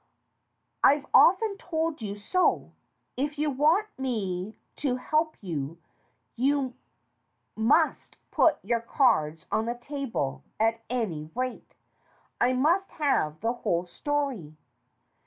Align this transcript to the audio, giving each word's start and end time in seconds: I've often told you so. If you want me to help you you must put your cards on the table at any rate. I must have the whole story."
I've 0.83 1.05
often 1.13 1.59
told 1.59 2.01
you 2.01 2.15
so. 2.15 2.71
If 3.17 3.37
you 3.37 3.51
want 3.51 3.85
me 3.99 4.57
to 4.77 4.95
help 4.95 5.37
you 5.41 5.77
you 6.35 6.73
must 7.55 8.17
put 8.31 8.57
your 8.65 8.79
cards 8.81 9.45
on 9.51 9.65
the 9.67 9.75
table 9.75 10.43
at 10.59 10.81
any 10.89 11.29
rate. 11.35 11.75
I 12.39 12.51
must 12.53 12.93
have 12.93 13.41
the 13.41 13.53
whole 13.53 13.85
story." 13.85 14.57